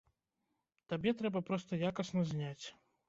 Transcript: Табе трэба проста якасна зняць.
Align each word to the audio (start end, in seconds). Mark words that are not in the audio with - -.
Табе 0.93 1.13
трэба 1.19 1.43
проста 1.49 1.79
якасна 1.93 2.21
зняць. 2.31 2.65